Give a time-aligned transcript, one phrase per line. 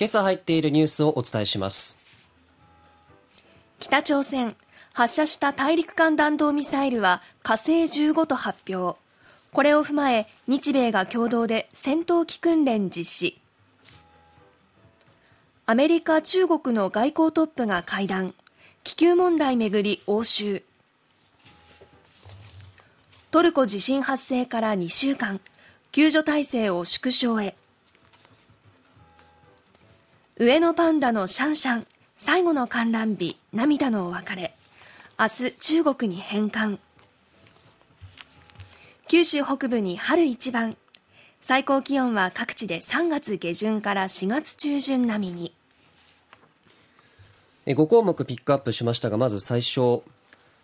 [0.00, 1.98] 今朝入っているニュースをお伝えします。
[3.80, 4.56] 北朝鮮
[4.94, 8.98] 発射した大陸間弾道ミサイルは火星15と発表。
[9.52, 13.38] これを踏まえ日米が共同で戦闘機訓練実施。
[15.66, 18.32] アメリカ中国の外交トップが会談。
[18.82, 20.62] 気球問題めぐり応酬。
[23.30, 25.42] トルコ地震発生から2週間。
[25.92, 27.54] 救助体制を縮小へ。
[30.42, 31.86] 上野パンダのシャンシャン。
[32.16, 34.54] 最後の観覧日涙のお別れ。
[35.18, 36.78] 明日中国に返還。
[39.06, 40.78] 九州北部に春一番。
[41.42, 45.54] 最高気温は各地で3月下旬から4月中旬並みに。
[47.66, 50.00] 5項目ピックアップしましたがまず最初。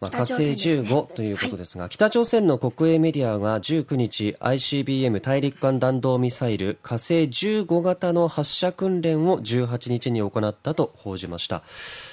[0.00, 11.62] まあ、火星15ということですが、はい、北朝鮮の国営メディアが19日 ICBM 大陸間弾道ミサイル火星15型の発射訓練を18日に行ったと報じました、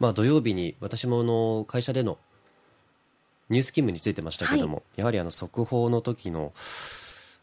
[0.00, 2.18] まあ、土曜日に私もの会社での
[3.48, 6.52] ニュース勤務についてましたけども、はい、やはりあの速報の時の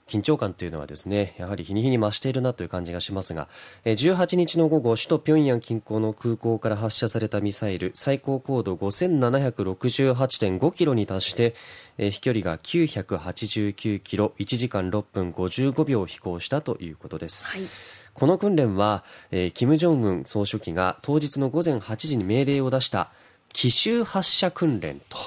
[0.07, 3.47] 緊張感というのはですねやはり日に日に増しているなという感じがしますが
[3.85, 11.55] 18日の午後首都平壌近郊の空港から発射されたミサイル最高高度5768.5キロに達して
[11.97, 17.61] 飛距離が989キロ1時間6分55秒飛行したということです、はい、
[18.13, 23.09] この訓練は、えー、金正恩総書記が当日の午前8時に命令を出した
[23.49, 25.17] 奇襲発射訓練と、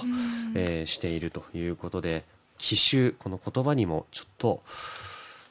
[0.54, 2.24] えー、しているということで
[2.58, 4.62] 奇襲この言葉にもちょっと、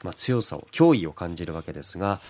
[0.04, 2.20] まあ、強さを脅威を感じるわけですが、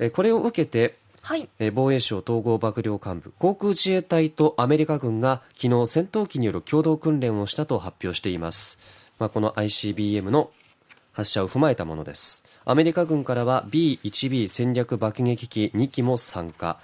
[0.00, 8.78] えこれを受けてはい、防衛省統合幕僚監部航空自衛隊とアメリカ軍が昨日戦闘機による共同訓練をしたと発表しています、
[9.18, 10.50] まあ、この ICBM の
[11.14, 12.44] 発射を踏まえたものです。
[12.66, 16.78] アメリカ軍からは B1B 戦略爆撃機2機も参加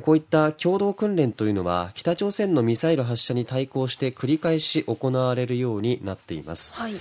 [0.00, 6.94] こういった共同訓練というのは北朝鮮のミサイル発射に対抗して繰り返し行われるようになっています、はい、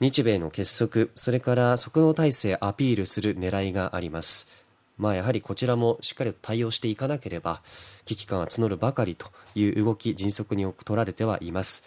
[0.00, 4.48] 日米の結束それから即応体制アピールする狙いがあります。
[4.96, 7.62] まあやはりこちらもしっかりと対応していかなければ
[8.04, 11.84] 危機感は募るばかりという動き迅速に取られてはいます。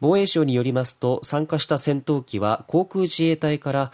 [0.00, 3.92] 防衛省によりますと参加した戦闘機は航空自衛隊から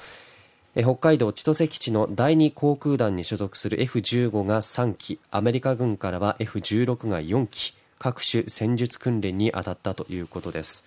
[0.74, 10.84] 北海道千歳基地の第2航空団に所属する F15 が3機アメリカ軍からは F16 が4機各種戦術訓練に当たったということです。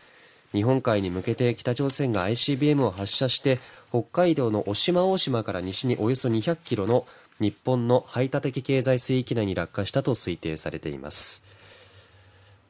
[0.53, 3.59] 日本海に向けて北朝鮮が ICBM を発射して
[3.89, 7.05] 北海道の渡島大島から西におよそ200キロの
[7.39, 11.43] 日本の排他的経済水域内に落下したと推定されています。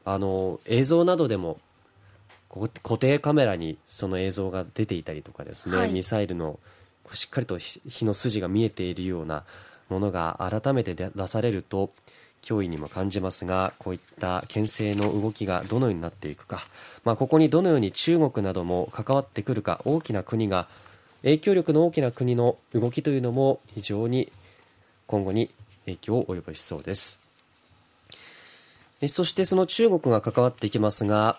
[0.06, 1.60] あの映像などでも
[2.50, 6.60] 固定カメラにその映像が出ていたりとかですね、はい、ミサイルの
[7.14, 9.44] しっかりと火の筋が見えているような
[9.90, 11.92] ものが改めて出されると
[12.42, 16.62] 脅威にも感じますがこういった牽制の動きがどのようになっていくか、
[17.04, 20.68] まあ、ここにどのように中国なども関わってくるか大きな国が
[21.22, 24.32] 影響力の大きな国の動きというのも非常に
[25.06, 25.52] 今後に
[25.86, 27.20] 影響を及ぼしそうです。
[29.08, 31.38] そしてその中国が関わっていきますが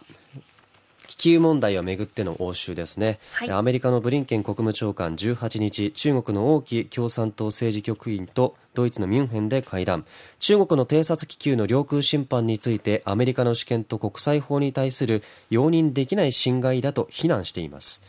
[1.22, 10.04] 気球問題をめぐっての応酬ですね、はい、アメリカのブリンケン国務長官18日中国の王毅共産党政治局員とドイツのミュンヘンで会談。
[10.40, 18.02] 中国の偵察気球の領空侵犯についてアメリカの主権と国際法に対する容認できない侵害だと非難しています。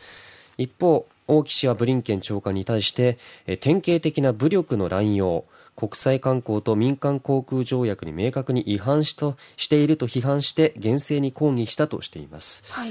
[0.57, 3.17] 一方王毅氏はブリンケン長官に対して
[3.61, 5.45] 典型的な武力の乱用
[5.75, 12.85] 国際慣行と民間航空条約に明確に違反しとしていると批判して厳正に抗議したとしています、は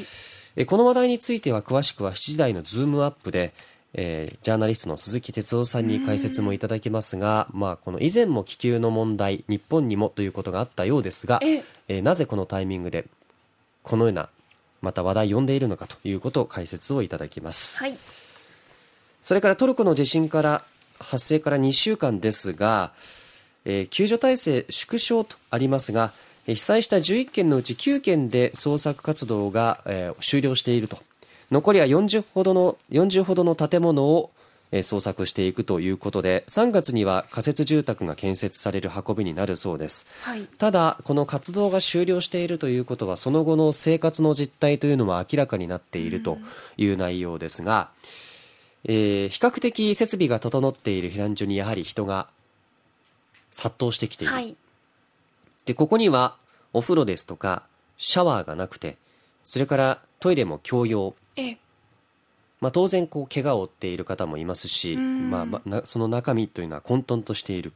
[0.57, 3.53] い、この話題については詳しくは7時台のズームアップで
[3.95, 11.99] えー、ジャーナリストの鈴木哲夫さんに解説もいただきますが、まあ、この以前も気球の問題日本にもということがあったようですが、ええ。
[11.99, 13.05] ー、なぜこのタイミングで
[13.83, 14.29] このような
[14.83, 17.97] また話題を呼んでいるのかということを解説をいただきます、はい、
[19.23, 20.63] それからトルコの地震から
[20.99, 22.93] 発生から2週間ですが、
[23.65, 26.13] えー、救助体制縮小とありますが、
[26.47, 30.99] 被災した11件のうち9件で捜索活動が、えー、終了していると。
[31.51, 34.31] 残りは40ほどの、40ほどの建物を
[34.79, 46.39] 捜索していくということで3月には仮設住宅が建設される運びになるそうです、はい、ただこの活動が終了しているということはその後の生活の実態というのは明らかになっていると
[46.77, 48.33] いう内容ですが、うん
[48.85, 52.29] えー、比較的設備が整っている避難所にやはり人が
[53.51, 54.57] 殺到してきている、はい、
[55.67, 56.37] でここには
[56.73, 57.63] お風呂ですとか
[57.99, 58.97] シャワーがなくて
[59.45, 61.15] それからトイレも共用
[62.63, 67.73] まあ、当然こう怪我を負っている方もいますし、まあ、まあ、その中身というのは混沌としている。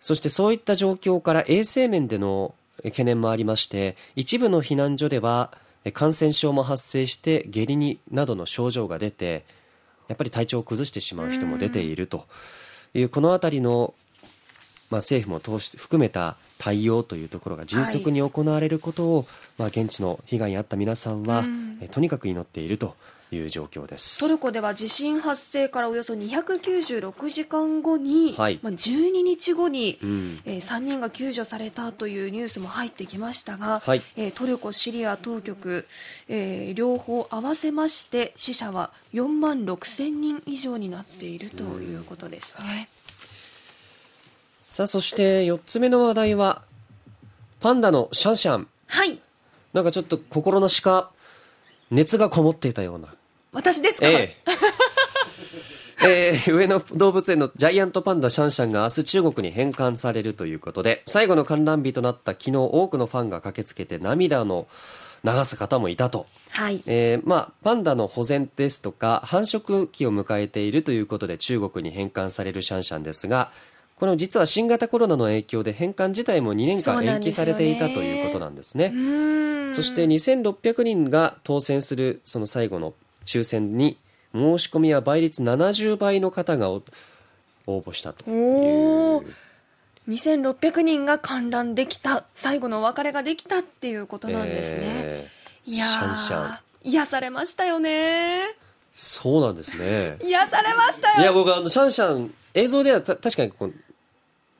[0.00, 5.52] そしてそういった状況から衛生面での懸念もありまして一部の避難所では
[5.92, 9.44] 感染症も発生して下痢になどの症状が出て
[10.08, 12.26] やっぱり体調を崩してしまう人も出ていると
[12.94, 13.94] いうこの辺りの、
[14.90, 19.26] まあ、政府も通して含めた対応というところが迅速に行われることを、はい、
[19.56, 21.42] まあ、現地の被害に遭った皆さんは、
[21.80, 22.94] えとにかく祈っていると
[23.34, 24.20] いう状況です。
[24.20, 35.86] トルコでは地震発生からおよそ296時間後に、はい、まあ、12日後に、うん、えー、3人が救助されたというニュースも入ってきましたが、はい、えー、トルコ、シリア当局、
[36.28, 42.90] えー、両方合わせまして死者は4万6千人以上になっているということですね。
[42.94, 42.99] うん
[44.70, 46.62] さあそして4つ目の話題は
[47.58, 48.68] パンダのシャンシャン。
[48.86, 49.18] はい。
[49.72, 51.10] なんかちょっと心なしか
[51.90, 53.08] 熱がこもっていたような。
[53.50, 54.36] 私ですか、え
[56.00, 56.06] え。
[56.06, 64.68] えー、上野動物園のジャイアントパンダシャンシャンが明日中国に返還されるということで最後の観覧日となった昨日多くのファンが駆けつけて涙の
[65.24, 66.80] 流す方もいたと、はい。
[66.86, 73.50] えーまあ、パンダの保全ですとか繁殖期を迎えているということで中国に返還されるシャンシャンですが
[74.00, 78.94] この実は新型コロナの影響で返還自体も2年間延期されていたということなんですね。
[79.70, 82.94] そして2600人が当選するその最後の
[83.26, 83.98] 抽選に
[84.34, 86.82] 申し込みは倍率70倍の方が応
[87.66, 89.26] 募したという。
[90.08, 94.78] 2600人が観覧できた最後のお別れができたっていうことなんですね。
[94.80, 98.56] えー、いやシャンシャン癒されましたよね。
[98.94, 100.16] そうなんですね。
[100.22, 101.20] 癒されましたよ。
[101.20, 103.74] いや僕あのシャンシャン映像では確かにこう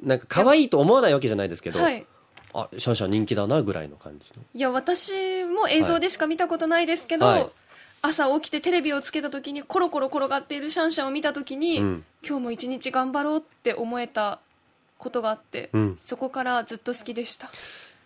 [0.02, 2.06] なんか可愛いと思わないわけじゃないですけど、はい、
[2.54, 4.42] あシャンシャン人気だなぐらいの感じの。
[4.54, 7.50] いや私も映像でしか見たことないですけど、はい、
[8.02, 14.40] 朝起きてテレビをつけた時にコロコロ転がっているシャンシャンを見た時に、うん、今日も一日頑張ろうって思えた
[14.98, 17.50] ことがあって、うん、そこからずっと好きでした。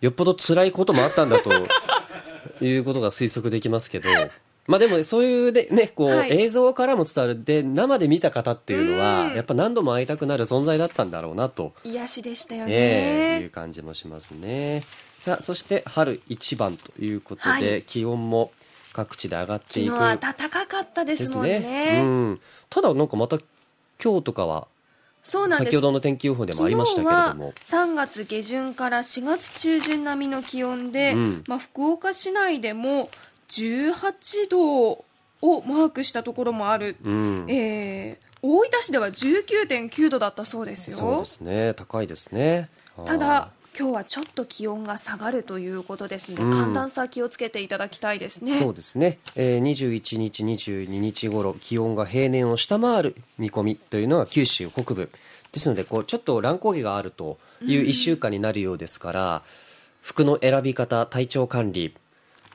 [0.01, 1.51] よっぽど辛いこともあったんだと
[2.63, 4.09] いうことが推測できますけど
[4.67, 7.43] まあでもそういうね、ねこう、はい、映像からも伝わる。
[7.43, 11.73] で生で見た方っていうのはやっぱ何度も会いたくなる存在だったんだろうなと。
[11.83, 14.81] 癒しでしたよね、えー、いう感じもしますね。
[15.19, 18.51] さあそして春一番ということで、はい、気温も
[18.93, 19.95] 各地で上がっていく。
[19.95, 23.37] 昨日暖かかったですもんね、ね、うん、ただなんかまた
[24.03, 24.67] 今日とかは
[25.25, 25.71] そうなんです。
[25.71, 27.53] 先ほどの天気予報でもありましたけれども。
[27.61, 33.09] 3月下旬から4月中旬並みの気温で、うん、まあ、福岡市内でも
[33.49, 35.05] 18度を
[35.41, 40.97] マークしたところもある、うん、えー、大分市では19.9度だったそうですよ。
[40.97, 41.73] そうですね。
[41.73, 42.69] 高いですね。
[43.05, 48.57] ただ今日はちょっと気温が下がるということですので、うん、寒暖差気をつけていただきたいですね。
[48.57, 55.09] そうですね、えー、21日22日頃気温が平年を下回る見込みというのが九州北部。
[55.51, 59.41] ですのでこうちょっと乱高下があるという1週間になるようですから、うん、
[60.01, 61.95] 服の選び方体調管理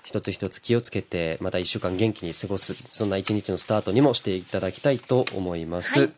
[0.02, 6.08] 一つ一つ気をつけてまた1週間元気に過ごすそんな一日のスタートにもしていただきたいと思います、はい。